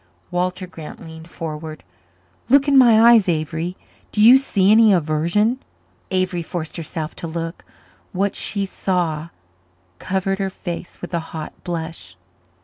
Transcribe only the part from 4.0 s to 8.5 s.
Do you see any aversion?" Avery forced herself to look. What